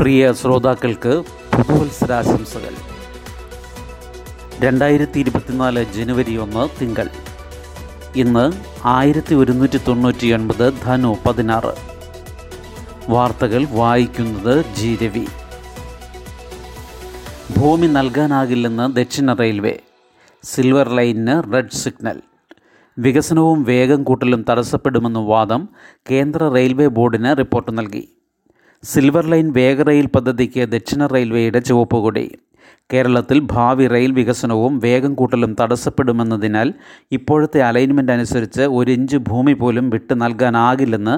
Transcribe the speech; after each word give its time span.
പ്രിയ 0.00 0.32
ശ്രോതാക്കൾക്ക് 0.32 1.24
പുതുവത്സരാശംസകൾ. 1.56 2.74
രണ്ടായിരത്തി 4.58 5.20
ഇരുപത്തിനാല് 5.20 5.84
ജനുവരി 5.92 6.36
ഒന്ന് 6.36 6.68
തിങ്കൾ. 6.80 7.08
ഇന്ന് 8.16 8.52
ആയിരത്തി 8.84 9.34
ഒരുന്നൂറ്റി 9.34 9.80
തൊണ്ണൂറ്റി 9.88 10.26
ഒൻപത് 10.26 10.72
ധനു 10.84 11.16
പതിനാറ്. 11.26 11.74
വാർത്തകൾ 13.08 13.64
വായിക്കുന്നത് 13.64 14.64
ജി 14.76 14.98
രവി. 15.02 15.26
ഭൂമി 17.58 17.86
നൽകാനാകില്ലെന്ന് 17.86 18.96
ദക്ഷിണ 18.96 19.32
റെയിൽവേ. 19.32 19.78
സിൽവർ 20.42 20.88
ലൈനിന് 20.88 21.52
റെഡ് 21.54 21.70
സിഗ്നൽ. 21.70 22.20
വികസനവും 22.98 23.62
വേഗം 23.62 24.02
കൂട്ടലും 24.02 24.44
തടസ്സപ്പെടുമെന്ന 24.50 25.18
വാദം 25.18 25.68
കേന്ദ്ര 26.10 26.48
റെയിൽവേ 26.48 26.86
ബോർഡിന് 26.86 27.38
റിപ്പോർട്ട് 27.38 27.78
നൽകി. 27.78 28.08
സിൽവർ 28.90 29.24
ലൈൻ 29.24 29.46
വേഗ 29.52 29.82
റെയിൽ 29.82 30.06
പദ്ധതിക്ക് 30.06 30.62
ദക്ഷിണ 30.68 31.06
റെയിൽവേയുടെ 31.06 31.58
ചുവപ്പുകൊടി 31.58 32.24
കേരളത്തിൽ 32.92 33.38
ഭാവി 33.52 33.86
റെയിൽ 33.86 34.12
വികസനവും 34.12 34.74
വേഗം 34.78 35.12
കൂട്ടലും 35.14 35.56
തടസ്സപ്പെടുമെന്നതിനാൽ 35.60 36.68
ഇപ്പോഴത്തെ 37.12 37.60
അലൈൻമെന്റ് 37.60 38.12
അനുസരിച്ച് 38.12 38.64
ഒരു 38.78 38.90
ഇഞ്ച് 38.90 39.16
ഭൂമി 39.28 39.52
പോലും 39.52 39.90
വിട്ടു 39.90 40.14
നൽകാനാകില്ലെന്ന് 40.14 41.16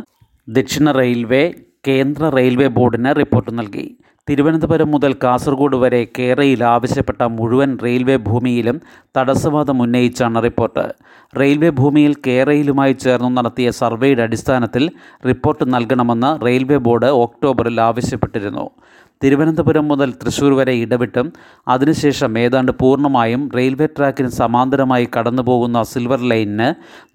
ദക്ഷിണ 0.48 0.92
റെയിൽവേ 0.92 1.44
കേന്ദ്ര 1.88 2.28
റെയിൽവേ 2.28 2.68
ബോർഡിന് 2.68 3.10
റിപ്പോർട്ട് 3.16 3.58
നൽകി. 3.58 3.86
തിരുവനന്തപുരം 4.28 4.90
മുതൽ 4.90 5.12
കാസർഗോഡ് 5.24 5.76
വരെ 5.76 6.00
കേരയിൽ 6.18 6.64
ആവശ്യപ്പെട്ട 6.64 7.22
മുഴുവൻ 7.36 7.78
റെയിൽവേ 7.84 8.16
ഭൂമിയിലും 8.16 8.76
തടസ്സവാദം 9.16 9.82
ഉന്നയിച്ചാണ് 9.82 10.42
റിപ്പോർട്ട്. 10.42 10.84
റെയിൽവേ 11.40 11.70
ഭൂമിയിൽ 11.70 12.14
കേരയിലുമായി 12.26 12.92
ചേർന്ന് 12.92 13.36
നടത്തിയ 13.36 13.70
സർവേയുടെ 13.70 14.22
അടിസ്ഥാനത്തിൽ 14.22 14.84
റിപ്പോർട്ട് 15.26 15.74
നൽകണമെന്ന് 15.74 16.46
റെയിൽവേ 16.46 16.76
ബോർഡ് 16.88 17.10
ഒക്ടോബറിൽ 17.24 17.80
ആവശ്യപ്പെട്ടിരുന്നു. 17.80 18.66
തിരുവനന്തപുരം 19.22 19.86
മുതൽ 19.90 20.10
തൃശ്ശൂർ 20.20 20.52
വരെ 20.58 20.74
ഇടവിട്ടും 20.82 21.26
അതിനുശേഷം 21.74 22.38
ഏതാണ്ട് 22.42 22.72
പൂർണമായും 22.80 23.42
റെയിൽവേ 23.56 23.86
ട്രാക്കിന് 23.96 24.30
സമാന്തരമായി 24.40 25.06
കടന്നുപോകുന്ന 25.16 25.82
സിൽവർ 25.92 26.20
ലൈനിന് 26.32 26.68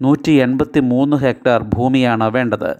നൂറ്റി 0.04 0.32
എൺപത്തി 0.46 0.80
മൂന്ന് 0.92 1.16
ഹെക്ടർ 1.24 1.62
ഭൂമിയാണ് 1.74 2.28
വേണ്ടത്. 2.36 2.70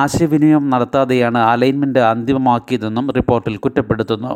ആശയവിനിമയം 0.00 0.66
നടത്താതെയാണ് 0.74 1.40
അലൈൻമെന്റ് 1.52 2.02
അന്തിമമാക്കിയതെന്നും 2.12 3.06
റിപ്പോർട്ടിൽ 3.18 3.56
കുറ്റപ്പെടുത്തുന്നു. 3.56 4.32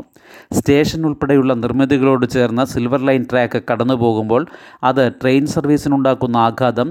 സ്റ്റേഷൻ 0.59 1.01
ഉൾപ്പെടെയുള്ള 1.11 1.55
നിർമ്മിതികളോട് 1.65 2.27
ചേർന്ന് 2.37 2.67
സിൽവർ 2.75 3.03
ലൈൻ 3.11 3.25
ട്രാക്ക് 3.33 3.63
കടന്നുപോകുമ്പോൾ 3.71 4.45
അത് 4.91 5.05
ട്രെയിൻ 5.23 5.47
സർവീസിനുണ്ടാക്കുന്ന 5.57 6.37
ആഘാതം 6.49 6.91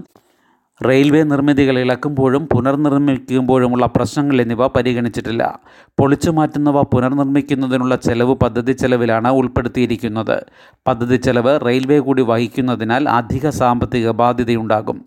റെയിൽവേ 0.83 1.23
നിർമ്മിതികൾ 1.23 1.79
ഇളക്കുമ്പോഴും 1.79 2.47
പുനർനിർമ്മിക്കുമ്പോഴുമുള്ള 2.47 3.85
പ്രശ്നങ്ങൾ 3.85 4.41
എന്നിവ 4.41 4.67
പരിഗണിച്ചിട്ടില്ല. 4.67 5.59
പൊളിച്ചു 5.99 6.31
മാറ്റുന്നവ 6.31 6.81
പുനർനിർമ്മിക്കുന്നതിനുള്ള 6.81 7.95
ചെലവ് 7.95 8.35
പദ്ധതി 8.35 8.71
ചെലവിലാണ് 8.71 9.27
ഉൾപ്പെടുത്തിയിരിക്കുന്നത്. 9.27 10.45
പദ്ധതി 10.87 11.15
ചെലവ് 11.15 11.59
റെയിൽവേ 11.65 11.99
കൂടി 11.99 12.21
വഹിക്കുന്നതിനാൽ 12.21 13.09
അധിക 13.09 13.49
സാമ്പത്തിക 13.49 14.11
ബാധ്യതയുണ്ടാകും. 14.11 15.05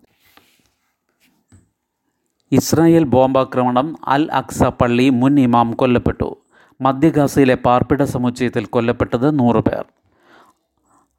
ഇസ്രായേൽ 2.51 3.03
ബോംബാക്രമണം 3.03 3.95
അൽ 4.07 4.29
അക്സ 4.33 4.63
പള്ളി 4.63 5.09
മുൻ 5.09 5.39
ഇമാം 5.39 5.71
കൊല്ലപ്പെട്ടു. 5.71 6.37
മധ്യഗാസയിലെ 6.81 7.55
പാർപ്പിട 7.55 8.03
സമുച്ചയത്തിൽ 8.03 8.65
കൊല്ലപ്പെട്ടത് 8.65 9.39
നൂറ് 9.39 9.63
പേർ. 9.63 9.85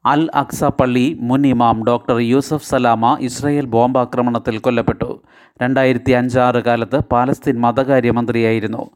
അൽ 0.05 0.29
അക്സ 0.35 0.63
പള്ളി 0.63 1.17
മുൻ 1.21 1.47
ഇമാം 1.47 1.85
ഡോക്ടർ 1.85 2.17
യൂസഫ് 2.17 2.69
സലാമ 2.69 3.17
ഇസ്രയേൽ 3.19 3.65
ബോംബാക്രമണത്തിൽ 3.65 4.57
കൊല്ലപ്പെട്ടു. 4.57 5.21
രണ്ടായിരത്തി 5.61 6.11
അഞ്ചാറ് 6.11 6.57
കാലത്ത് 6.57 6.99
പാലസ്തീൻ 7.11 7.61
മതകാര്യമന്ത്രിയായിരുന്നു. 7.61 8.89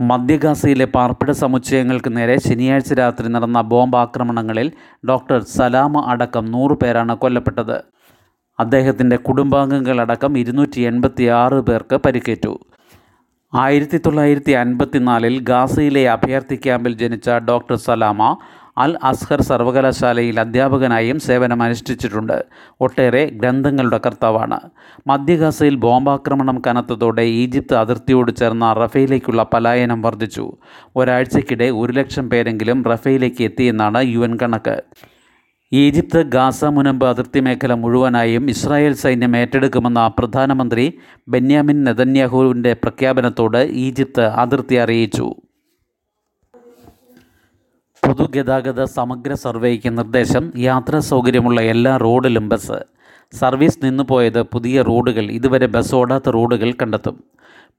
മധ്യഗാസയിലെ 0.00 0.84
പാർപ്പിട 0.84 1.30
സമുച്ചയങ്ങൾക്ക് 1.30 2.16
നേരെ 2.16 2.38
ശനിയാഴ്ച 2.38 2.92
രാത്രി 2.92 3.28
നടന്ന 3.28 3.60
ബോംബാക്രമണങ്ങളിൽ 3.60 4.72
ഡോക്ടർ 5.08 5.42
സലാമ 5.42 6.04
അടക്കം 6.06 6.44
നൂറ് 6.44 6.70
പേരാണ് 6.70 7.16
കൊല്ലപ്പെട്ടത്. 7.16 7.82
അദ്ദേഹത്തിന്റെ 8.60 9.16
കുടുംബാംഗങ്ങളടക്കം 9.16 10.38
ഇരുന്നൂറ്റി 10.38 10.80
എൺപത്തി 10.80 11.24
ആറ് 11.24 11.54
പേർക്ക് 11.54 11.96
പരിക്കേറ്റു. 11.96 12.58
ആയിരത്തി 13.54 13.98
തൊള്ളായിരത്തി 13.98 14.52
അൻപത്തിനാലിൽ 14.52 15.40
ഗാസയിലെ 15.40 16.10
അഭയാർത്ഥി 16.10 16.56
ക്യാമ്പിൽ 16.56 16.94
ജനിച്ച 16.94 17.30
ഡോക്ടർ 17.30 17.76
സലാമ 17.76 18.36
അൽ 18.78 18.98
അസ്ഹർ 19.02 19.42
സർവകലാശാലയിൽ 19.42 20.40
അധ്യാപകനായും 20.40 21.20
സേവനമനുഷ്ഠിച്ചിട്ടുണ്ട്. 21.20 22.44
ഒട്ടേറെ 22.80 23.24
ഗ്രന്ഥങ്ങളുടെ 23.26 24.00
കർത്താവാണ്. 24.06 24.60
മധ്യഗാസയിൽ 25.06 25.74
ബോംബാക്രമണം 25.74 26.62
കനത്തതോടെ 26.66 27.22
ഈജിപ്ത് 27.22 27.76
അതിർത്തിയോട് 27.76 28.36
ചേർന്ന 28.36 28.72
റഫേലേക്കുള്ള 28.72 29.46
പലായനം 29.54 30.02
വർദ്ധിച്ചു. 30.02 30.52
ഒരാഴ്ചക്കിടെ 30.96 31.64
ഒരു 31.64 31.92
ലക്ഷം 31.92 32.30
പേരെങ്കിലും 32.30 32.84
റഫേലേക്ക് 32.84 33.44
എത്തിയെന്നാണ് 33.44 33.98
യു 34.04 34.18
എൻ 34.18 34.38
കണക്ക്. 34.42 34.82
ഈജിപ്ത് 35.72 36.22
ഗാസ 36.22 36.64
മുനമ്പ് 36.64 37.06
അതിർത്തി 37.06 37.40
മേഖല 37.40 37.74
മുഴുവനായും 37.74 38.50
ഇസ്രായേൽ 38.50 38.92
സൈന്യം 38.92 39.36
ഏറ്റെടുക്കുമെന്ന 39.36 40.10
പ്രധാനമന്ത്രി 40.18 40.98
ബെന്യാമിൻ 41.28 41.84
നെതന്യാഹുവിന്റെ 41.84 42.72
പ്രഖ്യാപനത്തോട് 42.72 43.58
ഈജിപ്ത് 43.58 44.26
അതിർത്തി 44.26 44.74
അറിയിച്ചു. 44.74 45.34
പൊതുഗതാഗത 48.08 48.84
സമഗ്ര 48.84 49.34
സർവേയ്ക്ക് 49.34 49.98
നിർദ്ദേശം. 49.98 50.52
യാത്രാ 50.58 51.00
സൗകര്യമുള്ള 51.00 51.60
എല്ലാ 51.60 51.96
റോഡിലും 51.96 52.48
ബസ്. 52.48 52.78
സർവീസ് 53.32 53.78
നിന്നുപോയത് 53.82 54.42
പുതിയ 54.42 54.82
റോഡുകൾ. 54.82 55.30
ഇതുവരെ 55.30 55.66
ബസ് 55.66 55.94
ഓടാത്ത 55.94 56.30
റോഡുകൾ 56.30 56.72
കണ്ടെത്തും. 56.72 57.24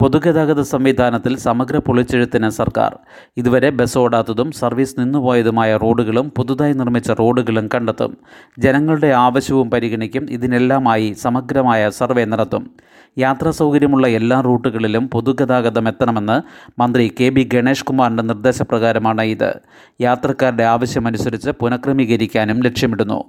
പൊതുഗതാഗത 0.02 0.62
സംവിധാനത്തിൽ 0.62 1.38
സമഗ്ര 1.38 1.78
പൊളിച്ചെഴുത്തിന് 1.78 2.50
സർക്കാർ. 2.50 2.98
ഇതുവരെ 3.38 3.70
ബസ് 3.70 3.98
ഓടാത്തതും 3.98 4.52
സർവീസ് 4.52 5.00
നിന്നുപോയതുമായ 5.00 5.78
റോഡുകളും 5.78 6.32
പുതുതായി 6.38 6.74
നിർമ്മിച്ച 6.74 7.12
റോഡുകളും 7.12 7.70
കണ്ടെത്തും. 7.76 8.18
ജനങ്ങളുടെ 8.60 9.08
ആവശ്യവും 9.08 9.72
പരിഗണിക്കും. 9.72 10.28
ഇതിനെല്ലാമായി 10.30 11.14
സമഗ്രമായ 11.14 11.90
സർവേ 11.90 12.26
നടത്തും. 12.26 12.72
യാത്രാ 13.18 13.52
സൗകര്യമുള്ള 13.52 14.08
എല്ലാ 14.08 14.42
റൂട്ടുകളിലും 14.42 15.10
പൊതുഗതാഗതം 15.10 15.88
എത്തണമെന്ന് 15.88 16.42
മന്ത്രി 16.82 17.16
കെ 17.22 17.30
ബി 17.30 17.50
ഗണേഷ് 17.54 17.86
കുമാറിന്റെ 17.86 18.24
നിർദ്ദേശപ്രകാരമാണ് 18.24 19.22
ഇത്. 19.22 19.60
യാത്രക്കാരുടെ 20.02 20.64
ആവശ്യമനുസരിച്ച് 20.64 21.50
പുനഃക്രമീകരിക്കാനും 21.50 22.64
ലക്ഷ്യമിടുന്നു. 22.64 23.24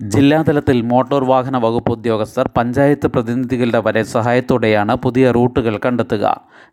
ജില്ലാതലത്തിൽ 0.00 0.82
മോട്ടോർ 0.82 1.24
വാഹന 1.24 1.56
വകുപ്പ് 1.56 1.92
ഉദ്യോഗസ്ഥർ 1.92 2.50
പഞ്ചായത്ത് 2.56 3.06
പ്രതിനിധികളുടെ 3.06 3.80
വരെ 3.86 4.02
സഹായത്തോടെയാണ് 4.02 4.94
പുതിയ 4.94 5.30
റൂട്ടുകൾ 5.30 5.80
കണ്ടെത്തുക. 5.84 6.24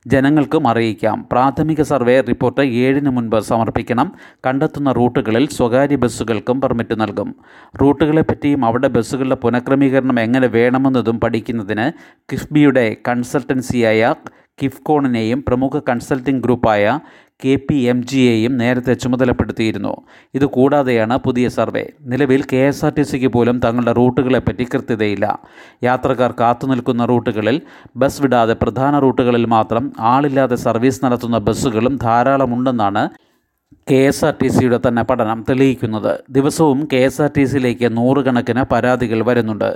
ജനങ്ങൾക്കും 0.07 0.67
അറിയിക്കാം. 0.67 1.27
പ്രാഥമിക 1.31 1.81
സർവേ 1.81 2.21
റിപ്പോർട്ട് 2.21 2.61
ഏഴിന് 2.61 3.09
മുൻപ് 3.09 3.39
സമർപ്പിക്കണം. 3.39 4.13
കണ്ടെത്തുന്ന 4.47 4.91
റൂട്ടുകളിൽ 4.91 5.47
സ്വകാര്യ 5.47 5.95
ബസ്സുകൾക്കും 5.95 6.61
പെർമിറ്റ് 6.61 7.01
നൽകും. 7.01 7.35
റൂട്ടുകളെപ്പറ്റിയും 7.81 8.65
അവിടെ 8.65 8.87
ബസ്സുകളുടെ 8.87 9.35
പുനഃക്രമീകരണം 9.35 10.19
എങ്ങനെ 10.19 10.47
വേണമെന്നതും 10.47 11.19
പഠിക്കുന്നതിന് 11.19 11.87
കിഫ്ബിയുടെ 12.31 12.95
കൺസൾട്ടൻസിയായ 13.07 14.15
കിഫ്കോണിനെയും 14.61 15.43
പ്രമുഖ 15.47 15.79
കൺസൾട്ടിംഗ് 15.89 16.43
ഗ്രൂപ്പായ 16.43 16.99
കെ 17.43 17.55
പി 17.55 17.75
എം 17.75 18.03
ജിയെയും 18.03 18.57
നേരത്തെ 18.57 18.93
ചുമതലപ്പെടുത്തിയിരുന്നു. 18.93 19.93
ഇതുകൂടാതെയാണ് 20.35 21.17
പുതിയ 21.17 21.49
സർവേ. 21.49 21.83
നിലവിൽ 22.01 22.41
കെ 22.53 22.61
എസ് 22.67 22.85
ആർ 22.85 22.91
ടി 22.97 23.01
സിക്ക് 23.01 23.27
പോലും 23.27 23.59
തങ്ങളുടെ 23.65 23.91
റൂട്ടുകളെപ്പറ്റി 23.91 24.63
കൃത്യതയില്ല. 24.63 25.39
യാത്രക്കാർ 25.83 26.33
കാത്തുനിൽക്കുന്ന 26.39 27.05
റൂട്ടുകളിൽ 27.05 27.61
ബസ് 27.97 28.21
വിടാതെ 28.21 28.53
പ്രധാന 28.53 28.99
റൂട്ടുകളിൽ 28.99 29.45
മാത്രം 29.45 29.93
ആളില്ലാതെ 29.99 30.55
സർവീസ് 30.55 31.05
നടത്തുന്ന 31.05 31.37
ബസ്സുകളും 31.37 31.95
ധാരാളമുണ്ടെന്നാണ് 31.95 33.09
കെ 33.91 33.99
എസ് 34.07 34.23
ആർ 34.27 34.33
ടി 34.39 34.47
സിയുടെ 34.55 34.77
തന്നെ 34.85 35.03
പഠനം 35.09 35.39
തെളിയിക്കുന്നത്. 35.47 36.11
ദിവസവും 36.35 36.79
കെ 36.91 36.99
എസ് 37.05 37.21
ആർ 37.25 37.29
ടി 37.35 37.43
സിയിലേക്ക് 37.51 37.87
നൂറുകണക്കിന് 37.97 38.63
പരാതികൾ 38.73 39.19
വരുന്നുണ്ട്. 39.29 39.71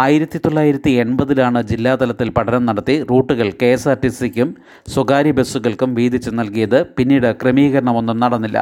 ആയിരത്തി 0.00 0.38
തൊള്ളായിരത്തി 0.44 0.90
എൺപതിലാണ് 1.04 1.60
ജില്ലാതലത്തിൽ 1.70 2.28
പഠനം 2.36 2.62
നടത്തി 2.68 2.94
റൂട്ടുകൾ 3.10 3.48
കെ 3.62 3.70
എസ് 3.76 3.88
ആർ 3.92 3.96
ടി 4.02 4.10
സിക്കും 4.18 4.50
സ്വകാര്യ 4.94 5.32
ബസ്സുകൾക്കും 5.38 5.90
വീതിച്ച് 5.98 6.32
നൽകിയത്. 6.40 6.78
പിന്നീട് 6.98 7.28
ക്രമീകരണമൊന്നും 7.40 8.20
നടന്നില്ല. 8.24 8.58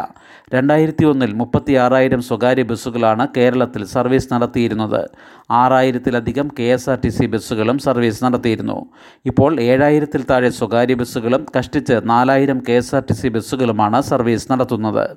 രണ്ടായിരത്തി 0.55 1.05
ഒന്നിൽ 1.11 1.35
മുപ്പത്തി 1.43 1.77
ആറായിരം 1.85 2.23
സ്വകാര്യ 2.31 2.65
ബസ്സുകളാണ് 2.73 3.27
കേരളത്തിൽ 3.37 3.85
സർവീസ് 3.97 4.33
നടത്തിയിരുന്നത്. 4.35 5.03
ആറായിരത്തിലധികം 5.51 6.51
K 6.59 6.63
S 6.63 6.91
R 6.91 6.99
T 7.05 7.09
C 7.09 7.27
ബസ്സുകളും 7.27 7.79
സർവീസ് 7.79 8.25
നടത്തിയിരുന്നു. 8.25 8.87
ഇപ്പോൾ 9.27 9.61
ഏഴായിരത്തിൽ 9.61 10.25
താഴെ 10.31 10.49
സ്വകാര്യ 10.49 10.95
ബസ്സുകളും 10.95 11.47
കഷ്ടിച്ച് 11.59 12.01
നാലായിരം 12.05 12.63
K 12.69 12.73
S 12.73 12.95
R 12.95 13.03
T 13.03 13.13
C 13.13 13.29
ബസ്സുകളുമാണ് 13.29 14.01
service 14.01 14.53
നടത്തുന്നത്. 14.53 15.17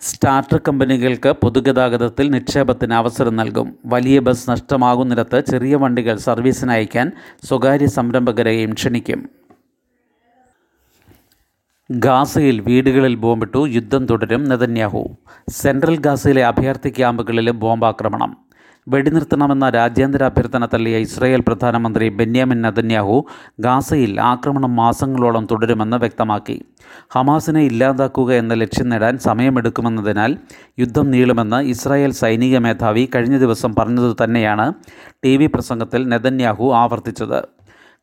സ്റ്റാർട്ടർ 0.00 0.60
കമ്പനികൾക്ക് 0.68 1.30
പൊതുഗതാഗതത്തിൽ 1.30 2.30
നിക്ഷേപത്തിന് 2.30 2.94
അവസരം 2.94 3.36
നൽകും. 3.36 3.78
വലിയ 3.86 4.18
ബസ് 4.18 4.50
നഷ്ടമാകുന്നിടത്ത് 4.50 5.44
ചെറിയ 5.50 5.76
വണ്ടികൾ 5.76 6.16
സർവീസിന് 6.16 6.70
അയക്കാൻ 6.70 7.12
സ്വകാര്യ 7.44 7.86
സംരംഭകരെയും 7.86 8.72
ക്ഷണിക്കും. 8.72 9.28
ഗാസയിൽ 11.90 12.60
വീടുകളിൽ 12.60 13.14
ബോംബിട്ടു 13.14 13.66
യുദ്ധം 13.66 14.06
തുടരും 14.06 14.44
നെതന്യാഹു. 14.44 15.08
സെൻട്രൽ 15.48 15.98
ഗാസയിലെ 15.98 16.44
അഭയാർത്ഥി 16.44 16.88
ക്യാമ്പുകളിലും 16.88 17.58
ബോംബാക്രമണം. 17.58 18.43
വെടിനിർത്തണമെന്ന 18.86 19.70
രാജ്യാന്തര 19.70 20.22
അഭ്യർത്ഥന 20.24 20.66
തള്ളിയ 20.66 20.96
ഇസ്രായേൽ 20.98 21.40
പ്രധാനമന്ത്രി 21.40 22.08
ബെന്യാമിൻ 22.08 22.62
നദന്യാഹു 22.62 23.24
ഗാസയിൽ 23.60 24.20
ആക്രമണം 24.20 24.76
മാസങ്ങളോളം 24.76 25.48
തുടരുമെന്ന് 25.50 25.96
വ്യക്തമാക്കി. 25.96 26.56
ഹമാസിനെ 27.14 27.62
ഇല്ലാതാക്കുക 27.62 28.32
എന്ന 28.32 28.54
ലക്ഷ്യം 28.54 28.88
നേടാൻ 28.88 29.18
സമയമെടുക്കുമെന്നതിനാൽ 29.18 30.36
യുദ്ധം 30.78 31.10
നീളുമെന്ന് 31.10 31.60
ഇസ്രായേൽ 31.64 32.10
സൈനിക 32.10 32.58
മേധാവി 32.58 33.10
കഴിഞ്ഞ 33.14 33.38
ദിവസം 33.38 33.74
പറഞ്ഞത് 33.74 34.16
തന്നെയാണ് 34.24 34.72
ടി 35.24 35.36
വി 35.36 35.46
പ്രസംഗത്തിൽ 35.46 36.08
നെതന്യാഹു 36.08 36.72
ആവർത്തിച്ചത്. 36.74 37.40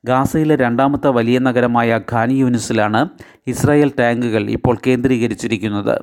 ഗാസയിലെ 0.05 0.55
രണ്ടാമത്തെ 0.55 1.09
വലിയ 1.09 1.39
നഗരമായ 1.39 1.99
ഖാനി 2.11 2.33
യൂനിസിലാണ് 2.33 3.09
ഇസ്രായേൽ 3.47 3.91
ടാങ്കുകൾ 3.99 4.49
ഇപ്പോൾ 4.49 4.77
കേന്ദ്രീകരിച്ചിരിക്കുന്നത്. 4.87 5.95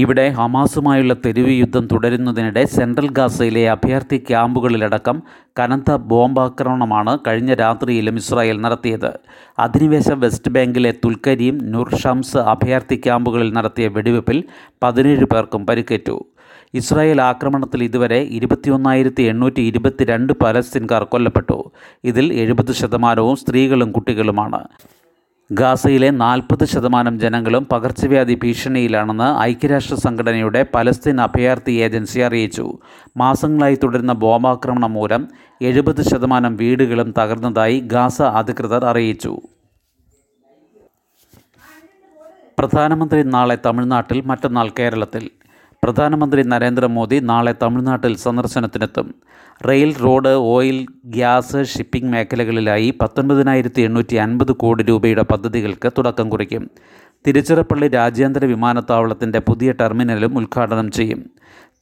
ഇവിടെ 0.00 0.24
ഹമാസുമായുള്ള 0.28 1.14
തെരുവ് 1.24 1.52
യുദ്ധം 1.58 1.84
തുടരുന്നതിനിടെ 1.92 2.62
സെൻട്രൽ 2.64 3.08
ഗാസയിലെ 3.08 3.62
അഭയാർത്ഥി 3.68 4.16
ക്യാമ്പുകളിലടക്കം 4.28 5.22
കനത്ത 5.58 5.96
ബോംബാക്രമണമാണ് 5.96 7.12
കഴിഞ്ഞ 7.26 7.54
രാത്രിയിലും 7.54 8.16
ഇസ്രായേൽ 8.16 8.56
നടത്തിയത്. 8.60 9.12
അധിനിവേശ 9.58 10.08
വെസ്റ്റ് 10.22 10.50
ബാങ്കിലെ 10.50 10.92
തുൽക്കരിയും 11.04 11.58
നൂർ 11.74 11.90
ഷംസ് 12.02 12.36
അഭയാർത്ഥി 12.36 12.96
ക്യാമ്പുകളിൽ 13.04 13.52
നടത്തിയ 13.52 13.88
വെടിവെപ്പിൽ 13.88 14.40
പതിനേഴ് 14.82 15.28
പേർക്കും 15.34 15.66
പരിക്കേറ്റു. 15.66 16.16
ഇസ്രായേൽ 16.74 17.22
ആക്രമണത്തിൽ 17.22 17.84
ഇതുവരെ 17.84 18.20
ഇരുപത്തിയൊന്നായിരത്തി 18.38 19.22
എണ്ണൂറ്റി 19.22 19.62
ഇരുപത്തിരണ്ട് 19.62 20.32
പലസ്തീൻകാർ 20.42 21.04
കൊല്ലപ്പെട്ടു. 21.04 21.58
ഇതിൽ 22.04 22.32
എഴുപത് 22.32 22.72
ശതമാനവും 22.72 23.36
സ്ത്രീകളും 23.36 23.92
കുട്ടികളുമാണ്. 23.92 24.62
ഗാസയിലെ 25.60 26.10
നാൽപ്പത് 26.10 26.64
ശതമാനം 26.64 27.20
ജനങ്ങളും 27.20 27.64
പകർച്ചവ്യാധി 27.72 28.34
ഭീഷണിയിലാണെന്ന് 28.42 29.26
ഐക്യരാഷ്ട്ര 29.40 29.94
സംഘടനയുടെ 29.94 30.66
പലസ്തീൻ 30.74 31.20
അഭയാർത്ഥി 31.20 31.72
ഏജൻസി 31.72 32.20
അറിയിച്ചു. 32.20 32.78
മാസങ്ങളായി 33.16 33.78
തുടരുന്ന 33.82 34.12
ബോംബാക്രമണം 34.12 34.92
മൂലം 34.92 35.28
എഴുപത് 35.62 36.02
ശതമാനം 36.02 36.56
വീടുകളും 36.56 37.14
തകർന്നതായി 37.18 37.78
ഗാസ 37.80 38.22
അധികൃതർ 38.22 38.84
അറിയിച്ചു. 38.84 39.34
പ്രധാനമന്ത്രി 42.58 43.22
നാളെ 43.22 43.58
തമിഴ്നാട്ടിൽ 43.66 44.20
മറ്റന്നാൾ 44.20 44.70
കേരളത്തിൽ 44.78 45.30
പ്രധാനമന്ത്രി 45.84 46.42
നരേന്ദ്രമോദി 46.42 47.16
നാളെ 47.16 47.54
തമിഴ്നാട്ടിൽ 47.62 48.16
സന്ദർശനത്തിനെത്തും. 48.16 49.14
Rail 49.68 49.94
road 49.98 50.28
oil 50.28 50.86
gas 51.06 51.64
shipping 51.64 52.12
മേഖലകളിലായി 52.12 52.94
പത്തൊൻപതിനായിരത്തി 53.02 53.82
എണ്ണൂറ്റി 53.82 54.16
അൻപത് 54.16 54.52
കോടി 54.52 54.82
രൂപയുടെ 54.82 55.22
പദ്ധതികൾക്ക് 55.22 55.90
തുടക്കം 55.98 56.30
കുറിക്കും. 56.30 56.70
തിരുച്ചിറപ്പള്ളി 57.26 57.88
രാജ്യാന്തര 57.88 58.44
വിമാനത്താവളത്തിന്റെ 58.44 59.38
പുതിയ 59.38 59.72
ടെർമിനലും 59.72 60.38
ഉദ്ഘാടനം 60.38 60.90
ചെയ്യും. 60.90 61.30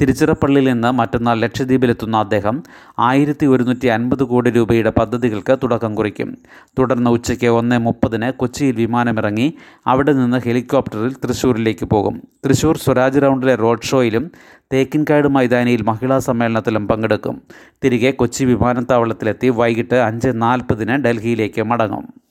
തിരുച്ചിറപ്പള്ളിയിൽ 0.00 0.72
നിന്ന് 0.72 0.90
മറ്റന്നാൾ 0.90 1.38
ലക്ഷദ്വീപിലെത്തുന്ന 1.38 2.16
അദ്ദേഹം 2.16 2.62
ആയിരത്തി 2.98 3.46
ഒരുന്നൂറ്റി 3.46 3.86
അൻപത് 3.86 4.24
കോടി 4.24 4.50
രൂപയുടെ 4.50 4.90
പദ്ധതികൾക്ക് 4.90 5.58
തുടക്കം 5.62 5.94
കുറിക്കും. 5.94 6.36
തുടർന്ന് 6.78 7.10
ഉച്ചയ്ക്ക് 7.10 7.46
ഒന്ന് 7.46 7.78
മുപ്പതിന് 7.78 8.32
കൊച്ചിയിൽ 8.32 8.76
വിമാനമിറങ്ങി 8.76 9.54
അവിടെ 9.86 10.12
നിന്ന് 10.12 10.36
ഹെലികോപ്റ്ററിൽ 10.36 11.12
തൃശ്ശൂരിലേക്ക് 11.12 11.84
പോകും. 11.84 12.22
തൃശ്ശൂർ 12.46 12.76
സ്വരാജ് 12.76 13.22
റൗണ്ടിലെ 13.22 13.54
റോഡ് 13.54 13.82
ഷോയിലും 13.82 14.30
തേക്കിൻകാട് 14.72 15.28
മൈതാനിയിൽ 15.28 15.82
മഹിളാ 15.82 16.18
സമ്മേളനത്തിലും 16.18 16.88
പങ്കെടുക്കും. 16.88 17.42
തിരികെ 17.84 18.10
കൊച്ചി 18.10 18.44
വിമാനത്താവളത്തിലെത്തി 18.44 19.48
വൈകിട്ട് 19.48 19.94
അഞ്ച് 19.94 20.28
നാൽപ്പതിന് 20.34 20.92
ഡൽഹിയിലേക്ക് 20.92 21.62
മടങ്ങും. 21.62 22.21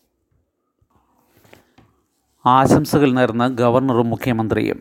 ആശംസകൾ 2.46 3.10
നേർന്ന് 3.14 3.48
ഗവർണറും 3.58 4.10
മുഖ്യമന്ത്രിയും 4.10 4.80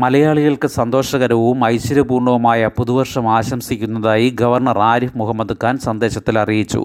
മലയാളികൾക്ക് 0.00 0.68
സന്തോഷകരവും 0.68 1.64
ഐശ്വര്യപൂർണവുമായ 1.66 2.70
പുതുവർഷം 2.78 3.24
ആശംസിക്കുന്നതായി 3.36 4.26
ഗവർണർ 4.40 4.78
ആരിഫ് 4.78 5.16
മുഹമ്മദ് 5.18 5.54
ഖാൻ 5.64 5.78
സന്ദേശത്തിൽ 5.78 6.38
അറിയിച്ചു. 6.38 6.82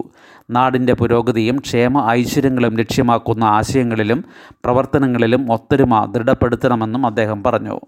നാടിന്റെ 0.49 0.93
പുരോഗതിയും 0.93 1.57
ക്ഷേമ 1.65 2.05
ഐശ്വര്യങ്ങളും 2.11 2.77
ലക്ഷ്യമാക്കുന്ന 2.77 3.43
ആശയങ്ങളിലും 3.57 4.23
പ്രവർത്തനങ്ങളിലും 4.63 5.51
ഒത്തൊരുമ 5.51 5.99
ദൃഢപ്പെടുത്തണമെന്നും 6.15 7.05
അദ്ദേഹം 7.05 7.43
പറഞ്ഞു. 7.43 7.79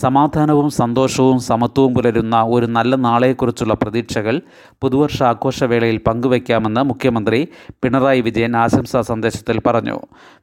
സമാധാനവും 0.00 0.70
സന്തോഷവും 0.70 1.40
സമത്വവും 1.40 1.94
പുലരുന്ന 1.94 2.42
ഒരു 2.42 2.66
നല്ല 2.66 2.94
നാളെക്കുറിച്ചുള്ള 2.96 3.74
പ്രതീക്ഷകൾ 3.74 4.40
പുതുവർഷ 4.82 5.22
ആഘോഷവേളയിൽ 5.32 6.00
പങ്കുവയ്ക്കാമെന്ന് 6.06 6.80
മുഖ്യമന്ത്രി 6.80 7.48
പിണറായി 7.82 8.20
വിജയൻ 8.20 8.56
ആശംസാ 8.56 9.00
സന്ദേശത്തിൽ 9.00 9.60
പറഞ്ഞു. 9.66 9.98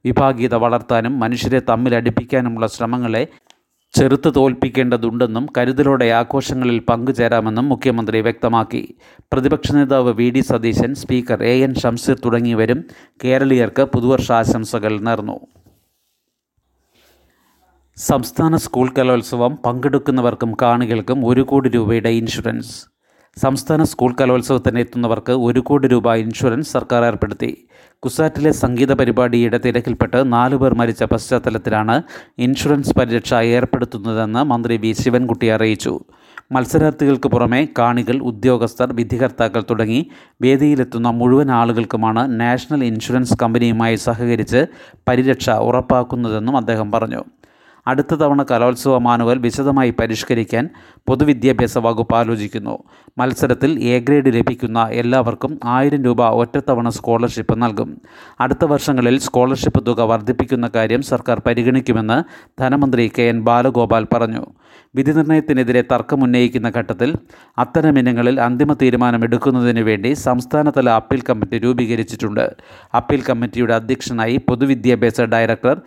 വിഭാഗീയത 0.05 0.55
വളർത്താനും 0.55 1.19
മനുഷ്യരെ 1.19 1.61
തമ്മിലടിപ്പിക്കാനുമുള്ള 1.69 2.67
ശ്രമങ്ങളെ 2.67 3.27
ചെറുത്ത് 3.97 4.33
തോൽപ്പിക്കേണ്ടതുണ്ടെന്നും 4.35 5.47
കരുതലോടെ 5.57 6.05
ആഘോഷങ്ങളിൽ 6.05 6.79
പങ്കുചേരാമെന്നും 6.79 7.69
മുഖ്യമന്ത്രി 7.69 8.21
വ്യക്തമാക്കി. 8.21 8.95
പ്രതിപക്ഷ 9.33 9.71
നേതാവ് 9.71 10.13
V 10.13 10.29
D 10.29 10.39
Satheesan 10.39 10.95
speaker 10.95 11.43
A 11.43 11.53
N 11.63 11.73
Shamseer 11.75 12.17
തുടങ്ങിയവരും 12.25 12.83
കേരളീയർക്ക് 13.23 13.81
പുതുവർഷാശംസകൾ 13.81 14.99
നേർന്നു. 14.99 15.39
സംസ്ഥാന 17.97 18.55
സ്കൂൾ 18.55 18.89
കലോത്സവം 18.89 19.57
പങ്കെടുക്കുന്നവർക്കും 19.65 20.53
കാണികൾക്കും 20.61 21.27
ഒരു 21.27 21.41
കോടി 21.41 21.69
രൂപയുടെ 21.69 22.09
ഇൻഷുറൻസ്. 22.09 22.96
സംസ്ഥാന 23.41 23.83
സ്കൂൾ 23.83 24.15
കലോത്സവത്തിന് 24.21 24.79
എത്തുന്നവർക്ക് 24.79 25.31
ഒരു 25.31 25.59
കോടി 25.59 25.87
രൂപ 25.87 26.13
ഇൻഷുറൻസ് 26.13 26.71
സർക്കാർ 26.71 27.05
ഏർപ്പെടുത്തി. 27.05 27.67
കുസാറ്റിലെ 27.99 28.51
സംഗീത 28.51 28.93
പരിപാടിയുടെ 28.93 29.57
തിരക്കിൽപ്പെട്ട് 29.57 30.33
നാലുപേർ 30.33 30.73
മരിച്ച 30.73 31.03
പശ്ചാത്തലത്തിലാണ് 31.03 32.01
ഇൻഷുറൻസ് 32.37 32.95
പരിരക്ഷ 32.95 33.33
ഏർപ്പെടുത്തുന്നതെന്ന് 33.33 34.43
മന്ത്രി 34.43 34.77
വി. 34.77 34.91
ശിവൻകുട്ടി 34.91 35.47
അറിയിച്ചു. 35.47 35.99
മത്സരാർത്ഥികൾക്ക് 36.51 37.29
പുറമെ 37.29 37.67
കാണികൾ 37.79 38.17
ഉദ്യോഗസ്ഥർ 38.19 38.93
വിധികർത്താക്കൾ 38.93 39.63
തുടങ്ങി 39.69 40.09
വേദിയിലെത്തുന്ന 40.41 41.09
മുഴുവൻ 41.09 41.51
ആളുകൾക്കുമാണ് 41.51 42.41
നാഷണൽ 42.41 42.83
ഇൻഷുറൻസ് 42.83 43.37
കമ്പനിയുമായി 43.41 43.95
സഹകരിച്ച് 43.95 44.65
പരിരക്ഷ 45.07 45.49
ഉറപ്പാക്കുന്നതെന്നും 45.49 46.57
അദ്ദേഹം 46.57 46.91
പറഞ്ഞു. 46.91 47.23
അടുത്ത 47.87 48.15
തവണ 48.15 48.43
കലോത്സവ 48.43 48.97
മാനുവൽ 48.97 49.37
വിശദമായി 49.37 49.93
പരിഷ്കരിക്കാൻ 49.99 50.69
പൊതുവിദ്യാഭ്യാസ 51.07 51.77
വകുപ്പ് 51.77 52.15
ആലോചിക്കുന്നു. 52.15 52.83
മത്സരത്തിൽ 53.17 53.71
എ 53.83 53.99
ഗ്രേഡ് 53.99 54.33
ലഭിക്കുന്ന 54.33 54.87
എല്ലാവർക്കും 54.91 55.59
ആയിരം 55.65 56.03
രൂപ 56.03 56.21
ഒറ്റത്തവണ 56.21 56.89
സ്കോളർഷിപ്പ് 56.89 57.61
നൽകും. 57.61 58.01
അടുത്ത 58.39 58.65
വർഷങ്ങളിൽ 58.65 59.19
സ്കോളർഷിപ്പ് 59.19 59.87
തുക 59.87 60.01
വർദ്ധിപ്പിക്കുന്ന 60.01 60.69
കാര്യം 60.75 61.01
സർക്കാർ 61.01 61.41
പരിഗണിക്കുമെന്ന് 61.45 62.23
ധനമന്ത്രി 62.61 63.11
കെ 63.19 63.21
എൻ 63.21 63.43
ബാലഗോപാൽ 63.43 64.07
പറഞ്ഞു. 64.13 64.45
വിധി 64.95 65.11
നിർണയത്തിനെതിരെ 65.11 65.81
തർക്കമുന്നയിക്കുന്ന 65.81 66.71
ഘട്ടത്തിൽ 66.77 67.15
അത്തരം 67.57 67.99
ഇനങ്ങളിൽ 67.99 68.41
അന്തിമ 68.41 68.73
തീരുമാനമെടുക്കുന്നതിന് 68.73 69.79
വേണ്ടി 69.79 70.13
സംസ്ഥാനതല 70.13 70.89
അപ്പീൽ 70.89 71.21
കമ്മിറ്റി 71.21 71.57
രൂപീകരിച്ചിട്ടുണ്ട്. 71.57 72.55
അപ്പീൽ 72.95 73.21
കമ്മിറ്റിയുടെ 73.21 73.73
അധ്യക്ഷനായി 73.73 74.37
പൊതുവിദ്യാഭ്യാസ 74.37 75.21
ഡയറക്ടർ 75.21 75.81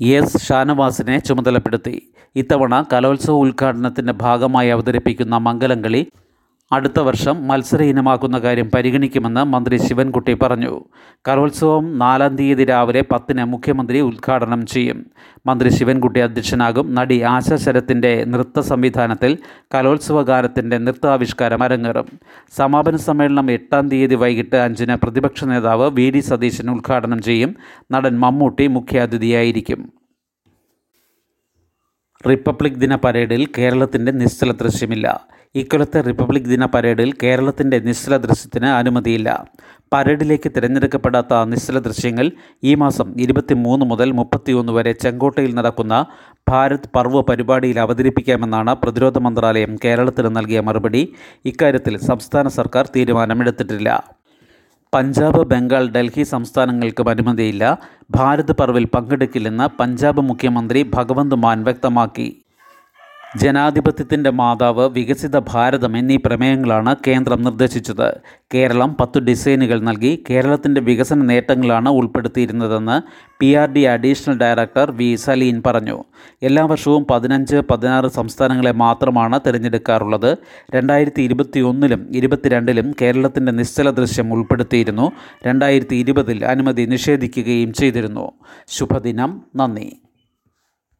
എസ് 0.00 0.40
ഷാനവാസിനെ 0.46 1.18
ചുമതലപ്പെടുത്തി. 1.18 2.02
ഇത്തവണ 2.36 2.84
കലോത്സവ 2.92 3.32
ഉദ്ഘാടനത്തിന്റെ 3.32 4.12
ഭാഗമായി 4.12 4.68
അവതരിപ്പിക്കുന്ന 4.68 5.36
മംഗലംകളി 5.36 6.06
അടുത്ത 6.72 7.00
വർഷം 7.00 7.48
മത്സര 7.48 7.82
ഇനമാക്കുന്ന 7.82 8.38
കാര്യം 8.38 8.70
പരിഗണിക്കുമെന്ന് 8.70 9.44
മന്ത്രി 9.44 9.76
ശിവൻകുട്ടി 9.76 10.34
പറഞ്ഞു. 10.34 10.84
കലോത്സവം 11.28 11.98
നാലാം 11.98 12.36
തീയതി 12.36 12.64
രാവിലെ 12.64 13.00
പത്തിന് 13.00 13.44
മുഖ്യമന്ത്രി 13.44 14.00
ഉദ്ഘാടനം 14.00 14.66
ചെയ്യും. 14.66 15.06
മന്ത്രി 15.46 15.68
ശിവൻകുട്ടി 15.68 16.20
അധ്യക്ഷനാകും. 16.20 16.94
നടി 16.94 17.20
ആശ 17.20 17.54
ശരത്തിന്റെ 17.54 18.24
നൃത്ത 18.24 18.60
സംവിധാനത്തിൽ 18.60 19.38
കലോത്സവ 19.74 20.22
ഗാനത്തിന്റെ 20.22 20.78
നൃത്താവിഷ്കാരം 20.78 21.62
അരങ്ങേറും. 21.62 22.06
സമാപന 22.56 22.96
സമ്മേളനം 22.96 23.50
എട്ടാം 23.50 23.88
തീയതി 23.88 24.14
വൈകിട്ട് 24.14 24.56
അഞ്ചിന് 24.56 24.96
പ്രതിപക്ഷ 24.96 25.44
നേതാവ് 25.44 25.90
വി 25.90 26.10
ഡി 26.10 26.20
സതീശൻ 26.20 26.70
ഉദ്ഘാടനം 26.70 27.22
ചെയ്യും. 27.22 27.56
നടൻ 27.92 28.18
മമ്മൂട്ടി 28.18 28.66
മുഖ്യാതിഥിയായിരിക്കും. 28.66 29.92
റിപ്പബ്ലിക് 32.28 32.72
ദിന 32.72 32.94
പരേഡിൽ 32.94 33.48
കേരളത്തിന്റെ 33.58 34.12
നിശ്ചല 34.12 34.52
ദൃശ്യമില്ല. 34.52 35.26
ഇക്കൊല്ലത്തെ 35.60 36.00
റിപ്പബ്ലിക് 36.00 36.44
ദിന 36.44 36.64
പരേഡിൽ 36.66 37.14
കേരളത്തിന്റെ 37.22 37.78
നിശ്ചല 37.78 38.16
ദൃശ്യത്തിന് 38.16 38.66
അനുമതിയില്ല. 38.66 39.28
പരേഡിലേക്ക് 39.92 40.52
തിരഞ്ഞെടുക്കപ്പെടാത്ത 40.56 41.44
നിശ്ചല 41.44 41.78
ദൃശ്യങ്ങൾ 41.78 42.30
ഈ 42.64 42.74
മാസം 42.74 43.20
ഇരുപത്തിമൂന്ന് 43.20 43.86
മുതൽ 43.86 44.12
മുപ്പത്തിയൊന്ന് 44.12 44.72
വരെ 44.72 44.92
ചെങ്കോട്ടയിൽ 44.92 45.54
നടക്കുന്ന 45.54 46.06
ഭാരത് 46.50 46.88
പർവ് 46.96 47.22
പരിപാടിയിൽ 47.22 47.80
അവതരിപ്പിക്കാമെന്നാണ് 47.80 48.74
പ്രതിരോധ 48.74 49.18
മന്ത്രാലയം 49.18 49.78
കേരളത്തിന് 49.84 50.36
നൽകിയ 50.36 50.60
മറുപടി. 50.60 51.12
ഇക്കാര്യത്തിൽ 51.44 51.96
സംസ്ഥാന 51.96 52.48
സർക്കാർ 52.48 52.88
തീരുമാനമെടുത്തിട്ടില്ല. 52.96 54.04
പഞ്ചാബ് 54.94 55.46
ബംഗാൾ 55.46 55.88
ഡൽഹി 55.88 56.22
സംസ്ഥാനങ്ങൾക്കും 56.22 57.08
അനുമതിയില്ല. 57.10 57.78
ഭാരത് 58.10 58.52
പർവിൽ 58.52 58.84
പങ്കെടുക്കില്ലെന്ന് 58.84 59.68
പഞ്ചാബ് 59.80 60.20
മുഖ്യമന്ത്രി 60.20 60.90
ഭഗവന്ത് 60.94 61.34
മാൻ 61.34 61.64
വ്യക്തമാക്കി. 61.64 62.42
ജനാധിപത്യത്തിന്റെ 63.34 64.30
മാതാവ് 64.30 64.88
വികസിത 64.88 65.38
ഭാരതം 65.38 65.96
എന്നീ 65.96 66.16
പ്രമേയങ്ങളാണ് 66.16 66.96
കേന്ദ്രം 67.06 67.42
നിർദ്ദേശിച്ചത്. 67.42 68.14
കേരളം 68.54 68.96
പത്തു 69.00 69.20
ഡിസൈനുകൾ 69.20 69.80
നൽകി 69.80 70.24
കേരളത്തിന്റെ 70.30 70.80
വികസന 70.80 71.22
നേട്ടങ്ങളാണ് 71.22 71.88
ഉൾപ്പെടുത്തിയിരുന്നതെന്ന് 71.88 73.26
P 73.40 73.54
R 73.54 73.72
D 73.72 73.80
additional 73.80 74.38
director 74.38 74.90
V 74.90 75.14
Saleen 75.14 75.62
പറഞ്ഞു. 75.66 76.04
എല്ലാ 76.42 76.64
വർഷവും 76.64 77.06
പതിനഞ്ച് 77.10 77.56
പതിനാറ് 77.56 78.06
സംസ്ഥാനങ്ങളെ 78.06 78.72
മാത്രമാണ് 78.72 79.40
തിരഞ്ഞെടുക്കാറുള്ളത്. 79.46 80.36
രണ്ടായിരത്തി 80.74 81.22
ഇരുപത്തി 81.22 81.60
ഒന്നിലും 81.60 82.06
ഇരുപത്തിരണ്ടിലും 82.14 82.94
കേരളത്തിന്റെ 83.02 83.52
നിശ്ചല 83.52 83.90
ദൃശ്യം 83.90 84.32
ഉൾപ്പെടുത്തിയിരുന്നു. 84.32 85.12
രണ്ടായിരത്തി 85.46 85.96
ഇരുപതിൽ 85.96 86.44
അനുമതി 86.44 86.82
നിഷേധിക്കുകയും 86.82 87.72
ചെയ്തിരുന്നു. 87.72 88.32
ശുഭദിനം. 88.68 89.42
നന്ദി. 89.56 89.96